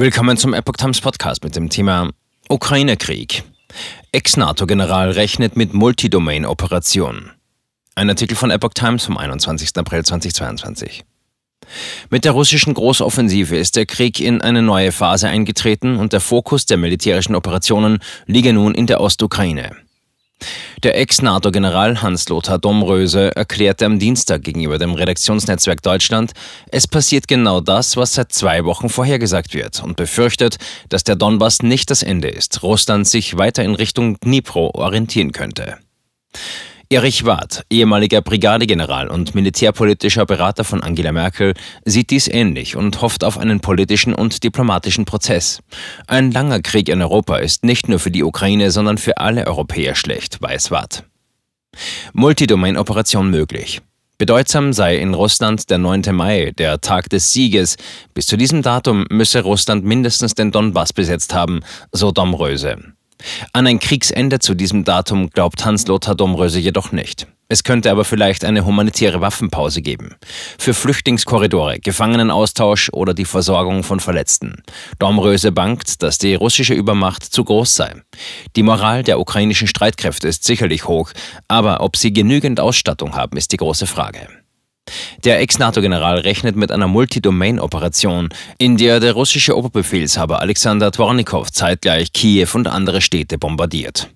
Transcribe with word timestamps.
Willkommen 0.00 0.36
zum 0.36 0.54
Epoch 0.54 0.76
Times 0.76 1.00
Podcast 1.00 1.42
mit 1.42 1.56
dem 1.56 1.70
Thema 1.70 2.10
Ukraine-Krieg. 2.48 3.42
Ex-NATO-General 4.12 5.10
rechnet 5.10 5.56
mit 5.56 5.74
Multidomain-Operation. 5.74 7.32
Ein 7.96 8.08
Artikel 8.08 8.36
von 8.36 8.52
Epoch 8.52 8.74
Times 8.74 9.06
vom 9.06 9.18
21. 9.18 9.76
April 9.76 10.04
2022. 10.04 11.04
Mit 12.10 12.24
der 12.24 12.30
russischen 12.30 12.74
Großoffensive 12.74 13.56
ist 13.56 13.74
der 13.74 13.86
Krieg 13.86 14.20
in 14.20 14.40
eine 14.40 14.62
neue 14.62 14.92
Phase 14.92 15.26
eingetreten 15.28 15.96
und 15.96 16.12
der 16.12 16.20
Fokus 16.20 16.64
der 16.64 16.76
militärischen 16.76 17.34
Operationen 17.34 17.98
liege 18.26 18.52
nun 18.52 18.76
in 18.76 18.86
der 18.86 19.00
Ostukraine. 19.00 19.72
Der 20.84 20.96
Ex-NATO-General 20.96 22.02
Hans-Lothar 22.02 22.58
Domröse 22.60 23.34
erklärte 23.34 23.84
am 23.84 23.98
Dienstag 23.98 24.42
gegenüber 24.42 24.78
dem 24.78 24.94
Redaktionsnetzwerk 24.94 25.82
Deutschland, 25.82 26.34
es 26.70 26.86
passiert 26.86 27.26
genau 27.26 27.60
das, 27.60 27.96
was 27.96 28.14
seit 28.14 28.32
zwei 28.32 28.64
Wochen 28.64 28.88
vorhergesagt 28.88 29.54
wird 29.54 29.82
und 29.82 29.96
befürchtet, 29.96 30.58
dass 30.88 31.02
der 31.02 31.16
Donbass 31.16 31.62
nicht 31.62 31.90
das 31.90 32.04
Ende 32.04 32.28
ist, 32.28 32.62
Russland 32.62 33.08
sich 33.08 33.36
weiter 33.36 33.64
in 33.64 33.74
Richtung 33.74 34.20
Dnipro 34.20 34.70
orientieren 34.72 35.32
könnte. 35.32 35.78
Erich 36.90 37.26
Warth, 37.26 37.66
ehemaliger 37.68 38.22
Brigadegeneral 38.22 39.08
und 39.08 39.34
militärpolitischer 39.34 40.24
Berater 40.24 40.64
von 40.64 40.82
Angela 40.82 41.12
Merkel, 41.12 41.52
sieht 41.84 42.08
dies 42.08 42.28
ähnlich 42.28 42.76
und 42.76 43.02
hofft 43.02 43.24
auf 43.24 43.36
einen 43.36 43.60
politischen 43.60 44.14
und 44.14 44.42
diplomatischen 44.42 45.04
Prozess. 45.04 45.60
Ein 46.06 46.32
langer 46.32 46.62
Krieg 46.62 46.88
in 46.88 47.02
Europa 47.02 47.36
ist 47.36 47.62
nicht 47.62 47.90
nur 47.90 47.98
für 47.98 48.10
die 48.10 48.24
Ukraine, 48.24 48.70
sondern 48.70 48.96
für 48.96 49.18
alle 49.18 49.46
Europäer 49.46 49.94
schlecht, 49.96 50.40
weiß 50.40 50.70
Warth. 50.70 51.04
Multidomain-Operation 52.14 53.30
möglich. 53.30 53.82
Bedeutsam 54.16 54.72
sei 54.72 54.96
in 54.96 55.12
Russland 55.12 55.68
der 55.68 55.76
9. 55.76 56.04
Mai, 56.12 56.52
der 56.56 56.80
Tag 56.80 57.10
des 57.10 57.34
Sieges. 57.34 57.76
Bis 58.14 58.26
zu 58.26 58.38
diesem 58.38 58.62
Datum 58.62 59.04
müsse 59.10 59.42
Russland 59.42 59.84
mindestens 59.84 60.34
den 60.34 60.52
Donbass 60.52 60.94
besetzt 60.94 61.34
haben, 61.34 61.60
so 61.92 62.12
Domröse. 62.12 62.78
An 63.52 63.66
ein 63.66 63.80
Kriegsende 63.80 64.38
zu 64.38 64.54
diesem 64.54 64.84
Datum 64.84 65.30
glaubt 65.30 65.64
Hans-Lothar 65.64 66.14
Domröse 66.14 66.58
jedoch 66.58 66.92
nicht. 66.92 67.26
Es 67.50 67.64
könnte 67.64 67.90
aber 67.90 68.04
vielleicht 68.04 68.44
eine 68.44 68.66
humanitäre 68.66 69.22
Waffenpause 69.22 69.80
geben. 69.80 70.16
Für 70.58 70.74
Flüchtlingskorridore, 70.74 71.78
Gefangenenaustausch 71.80 72.90
oder 72.92 73.14
die 73.14 73.24
Versorgung 73.24 73.82
von 73.84 74.00
Verletzten. 74.00 74.62
Domröse 74.98 75.50
bangt, 75.50 76.02
dass 76.02 76.18
die 76.18 76.34
russische 76.34 76.74
Übermacht 76.74 77.24
zu 77.24 77.44
groß 77.44 77.74
sei. 77.74 77.94
Die 78.54 78.62
Moral 78.62 79.02
der 79.02 79.18
ukrainischen 79.18 79.66
Streitkräfte 79.66 80.28
ist 80.28 80.44
sicherlich 80.44 80.86
hoch, 80.86 81.12
aber 81.48 81.80
ob 81.80 81.96
sie 81.96 82.12
genügend 82.12 82.60
Ausstattung 82.60 83.16
haben, 83.16 83.38
ist 83.38 83.52
die 83.52 83.56
große 83.56 83.86
Frage. 83.86 84.28
Der 85.24 85.40
Ex-NATO-General 85.40 86.20
rechnet 86.20 86.54
mit 86.54 86.70
einer 86.70 86.86
Multidomain-Operation, 86.86 88.28
in 88.58 88.76
der 88.76 89.00
der 89.00 89.14
russische 89.14 89.56
Oberbefehlshaber 89.56 90.40
Alexander 90.40 90.90
Dwornikow 90.90 91.50
zeitgleich 91.50 92.12
Kiew 92.12 92.48
und 92.54 92.68
andere 92.68 93.00
Städte 93.00 93.38
bombardiert. 93.38 94.06